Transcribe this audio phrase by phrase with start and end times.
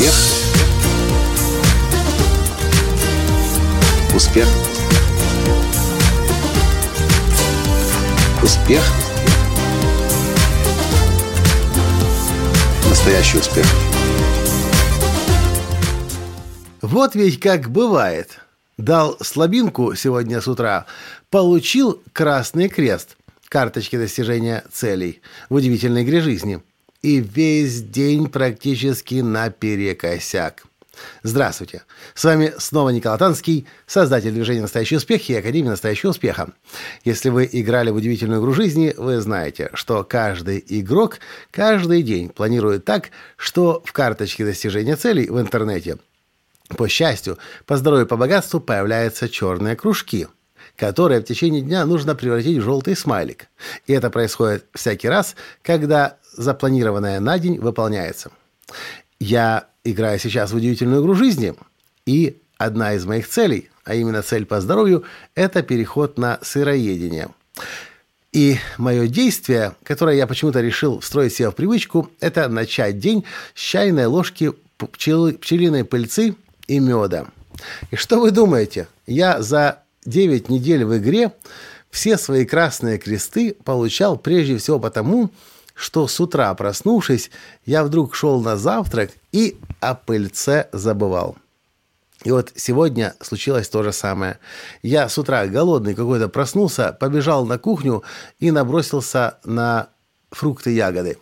[0.00, 0.14] Успех.
[4.14, 4.48] Успех.
[8.42, 8.82] Успех.
[12.88, 13.66] Настоящий успех.
[16.80, 18.38] Вот ведь как бывает.
[18.78, 20.86] Дал слабинку сегодня с утра,
[21.28, 23.18] получил Красный Крест,
[23.50, 26.62] карточки достижения целей в удивительной игре жизни.
[27.02, 30.64] И весь день практически наперекосяк.
[31.22, 31.82] Здравствуйте!
[32.14, 36.52] С вами снова Николай Танский, создатель движения «Настоящий успех» и Академии «Настоящего успеха».
[37.04, 42.84] Если вы играли в удивительную игру жизни, вы знаете, что каждый игрок каждый день планирует
[42.84, 45.96] так, что в карточке достижения целей в интернете
[46.76, 50.28] по счастью, по здоровью, по богатству появляются черные кружки,
[50.76, 53.46] которые в течение дня нужно превратить в желтый смайлик.
[53.86, 58.30] И это происходит всякий раз, когда запланированное на день выполняется.
[59.18, 61.54] Я играю сейчас в удивительную игру жизни,
[62.06, 65.04] и одна из моих целей, а именно цель по здоровью,
[65.34, 67.30] это переход на сыроедение.
[68.32, 73.60] И мое действие, которое я почему-то решил встроить себе в привычку, это начать день с
[73.60, 76.36] чайной ложки пчел, пчелиной пыльцы
[76.68, 77.26] и меда.
[77.90, 78.86] И что вы думаете?
[79.06, 81.32] Я за 9 недель в игре
[81.90, 85.30] все свои красные кресты получал прежде всего потому,
[85.74, 87.30] что с утра проснувшись,
[87.66, 91.36] я вдруг шел на завтрак и о пыльце забывал.
[92.22, 94.38] И вот сегодня случилось то же самое.
[94.82, 98.02] Я с утра голодный какой-то проснулся, побежал на кухню
[98.38, 99.88] и набросился на
[100.30, 101.18] фрукты и ягоды.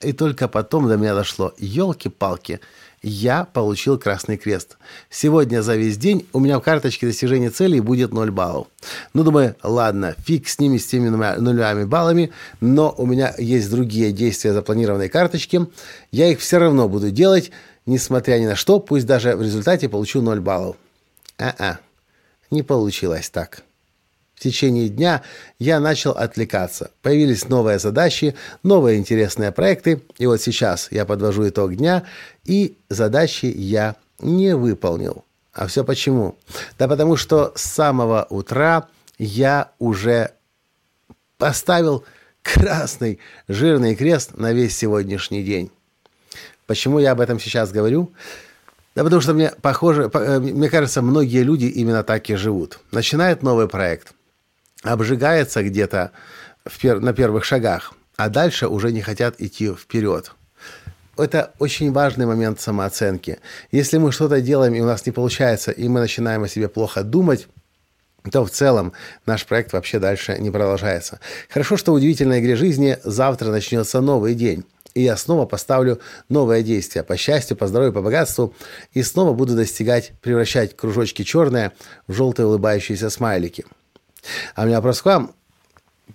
[0.00, 1.52] И только потом до меня дошло.
[1.58, 2.60] Елки-палки,
[3.02, 4.76] я получил Красный Крест.
[5.08, 8.66] Сегодня за весь день у меня в карточке достижения целей будет 0 баллов.
[9.14, 14.12] Ну, думаю, ладно, фиг с ними, с теми нулями баллами, но у меня есть другие
[14.12, 15.66] действия запланированной карточки.
[16.12, 17.50] Я их все равно буду делать,
[17.86, 20.76] несмотря ни на что, пусть даже в результате получу 0 баллов.
[21.38, 21.78] А-а,
[22.50, 23.62] не получилось так.
[24.40, 25.22] В течение дня
[25.58, 26.92] я начал отвлекаться.
[27.02, 30.00] Появились новые задачи, новые интересные проекты.
[30.16, 32.04] И вот сейчас я подвожу итог дня,
[32.46, 35.26] и задачи я не выполнил.
[35.52, 36.38] А все почему?
[36.78, 40.30] Да потому что с самого утра я уже
[41.36, 42.04] поставил
[42.42, 45.70] красный жирный крест на весь сегодняшний день.
[46.66, 48.10] Почему я об этом сейчас говорю?
[48.94, 52.80] Да потому что мне похоже, э, мне кажется, многие люди именно так и живут.
[52.90, 54.14] Начинают новый проект–
[54.82, 56.12] обжигается где-то
[56.80, 60.32] пер на первых шагах, а дальше уже не хотят идти вперед.
[61.16, 63.40] Это очень важный момент самооценки.
[63.72, 67.02] Если мы что-то делаем, и у нас не получается, и мы начинаем о себе плохо
[67.02, 67.46] думать,
[68.30, 68.92] то в целом
[69.26, 71.20] наш проект вообще дальше не продолжается.
[71.48, 74.64] Хорошо, что в удивительной игре жизни завтра начнется новый день.
[74.94, 78.54] И я снова поставлю новое действие по счастью, по здоровью, по богатству.
[78.92, 81.72] И снова буду достигать, превращать кружочки черные
[82.06, 83.64] в желтые улыбающиеся смайлики.
[84.54, 85.34] А у меня вопрос к вам.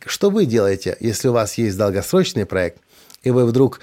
[0.05, 2.79] Что вы делаете, если у вас есть долгосрочный проект,
[3.23, 3.79] и вы вдруг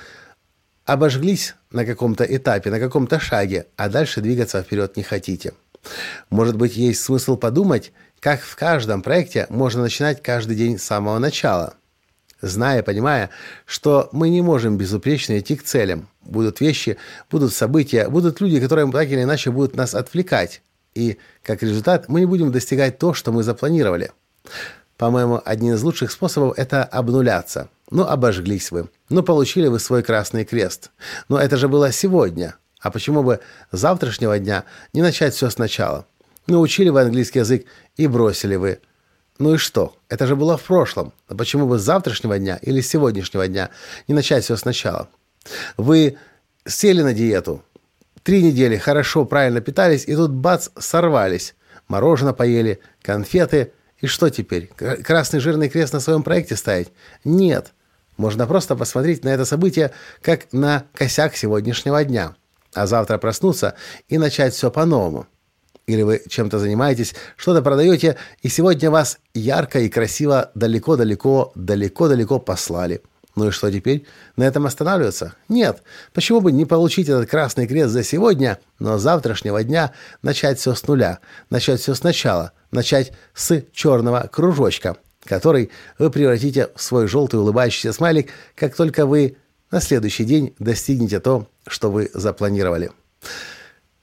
[0.85, 5.55] обожглись на каком-то этапе, на каком-то шаге, а дальше двигаться вперед не хотите?
[6.31, 11.19] Может быть, есть смысл подумать, как в каждом проекте можно начинать каждый день с самого
[11.19, 11.75] начала,
[12.41, 13.31] зная, понимая,
[13.67, 16.09] что мы не можем безупречно идти к целям.
[16.23, 16.99] Будут вещи,
[17.31, 20.63] будут события, будут люди, которые так или иначе будут нас отвлекать.
[20.95, 24.13] И, как результат, мы не будем достигать то, что мы запланировали.
[24.97, 27.69] По-моему, один из лучших способов– это обнуляться.
[27.91, 28.89] Ну, обожглись вы.
[29.09, 30.91] Ну, получили вы свой красный крест.
[31.29, 32.55] Но это же было сегодня.
[32.81, 36.07] А почему бы завтрашнего дня не начать все сначала?
[36.47, 37.67] Ну, учили вы английский язык
[37.97, 38.81] и бросили вы.
[39.39, 39.95] Ну и что?
[40.09, 41.13] Это же было в прошлом.
[41.29, 43.71] А почему бы с завтрашнего дня или с сегодняшнего дня
[44.09, 45.09] не начать все сначала?
[45.77, 46.17] Вы
[46.67, 47.63] сели на диету,
[48.23, 51.55] Три недели хорошо, правильно питались, и тут бац, сорвались.
[51.89, 53.73] Мороженое поели, конфеты.
[54.01, 54.69] И что теперь?
[54.69, 56.93] Красный жирный крест на своем проекте ставить?
[57.25, 57.73] Нет.
[58.17, 59.91] Можно просто посмотреть на это событие
[60.21, 62.37] как на косяк сегодняшнего дня.
[62.75, 63.75] А завтра проснуться
[64.09, 65.27] и начать все по-новому.
[65.87, 73.03] Или вы чем-то занимаетесь, что-то продаете, и сегодня вас ярко и красиво далеко-далеко, далеко-далеко послали–
[73.35, 74.07] ну и что теперь?
[74.37, 75.35] На этом останавливаться?
[75.49, 75.83] Нет.
[76.13, 79.93] Почему бы не получить этот красный крест за сегодня, но с завтрашнего дня
[80.23, 86.83] начать все с нуля, начать все сначала, начать с черного кружочка, который вы превратите в
[86.83, 89.37] свой желтый улыбающийся смайлик, как только вы
[89.71, 92.91] на следующий день достигнете то, что вы запланировали.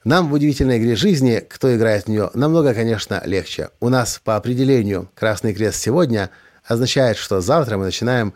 [0.02, 3.68] Нам в удивительной игре жизни, кто играет в нее, намного, конечно, легче.
[3.80, 6.30] У нас по определению красный крест сегодня
[6.64, 8.32] означает, что завтра мы начинаем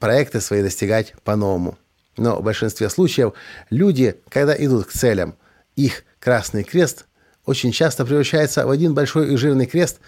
[0.00, 1.78] проекты свои достигать по-новому.
[2.16, 3.34] Но в большинстве случаев
[3.70, 5.36] люди, когда идут к целям,
[5.76, 7.06] их красный крест
[7.46, 10.00] очень часто превращается в один большой и жирный крест,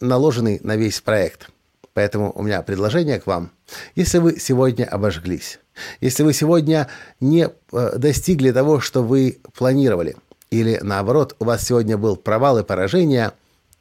[0.00, 1.50] наложенный на весь проект.
[1.92, 3.50] Поэтому у меня предложение к вам.
[3.94, 5.58] Если вы сегодня обожглись,
[6.00, 6.88] если вы сегодня
[7.20, 10.16] не э, достигли того, что вы планировали,
[10.50, 13.32] или наоборот, у вас сегодня был провал и поражение,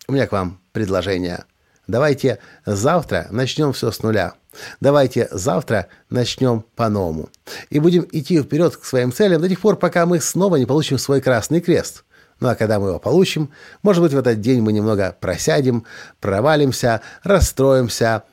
[0.08, 1.46] у меня к вам предложение.
[1.88, 4.34] Давайте завтра начнем все с нуля.
[4.80, 7.30] Давайте завтра начнем по-новому.
[7.70, 10.98] И будем идти вперед к своим целям до тех пор, пока мы снова не получим
[10.98, 12.04] свой красный крест.
[12.40, 13.52] Ну а когда мы его получим,
[13.84, 15.86] может быть, в этот день мы немного просядем,
[16.20, 18.24] провалимся, расстроимся,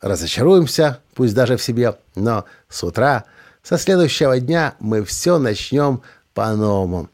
[0.00, 3.24] разочаруемся, пусть даже в себе, но с утра,
[3.62, 6.02] со следующего дня мы все начнем
[6.34, 7.08] по-новому.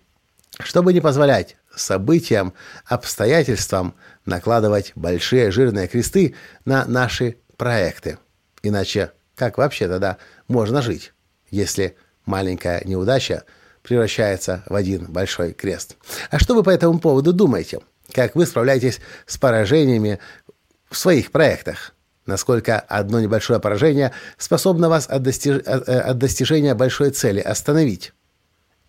[0.59, 2.53] Чтобы не позволять событиям,
[2.85, 3.95] обстоятельствам
[4.27, 6.35] накладывать большие жирные кресты
[6.65, 8.19] на наши проекты.
[8.63, 10.19] Иначе как вообще тогда
[10.49, 11.15] можно жить,
[11.51, 11.97] если
[12.27, 13.45] маленькая неудача
[13.83, 15.97] превращается в один большой крест?
[16.31, 17.81] А что вы по этому поводу думаете?
[18.13, 20.19] Как вы справляетесь с поражениями
[20.91, 21.95] в своих проектах?
[22.27, 25.63] Насколько одно небольшое поражение способно вас от, достиж...
[25.65, 28.13] Э, от достижения большой цели остановить?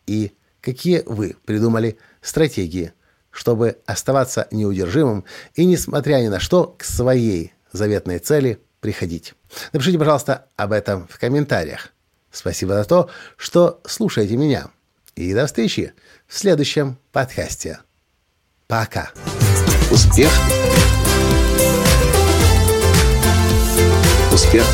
[0.05, 2.91] И какие вы придумали стратегии,
[3.29, 5.23] чтобы оставаться неудержимым
[5.55, 9.33] и, несмотря ни на что, к своей заветной цели приходить?
[9.71, 11.89] Напишите, пожалуйста, об этом в комментариях.
[12.31, 14.67] Спасибо за то, что слушаете меня.
[15.15, 15.93] И до встречи
[16.27, 17.79] в следующем подкасте.
[18.67, 19.11] Пока.
[19.91, 20.31] Успех.
[24.31, 24.65] Успех.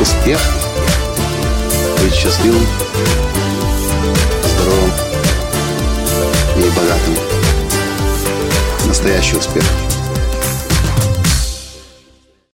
[0.00, 0.40] Успех.
[2.02, 2.66] Быть счастливым,
[4.44, 4.90] здоровым
[6.56, 7.14] и богатым.
[8.86, 9.64] Настоящий успех.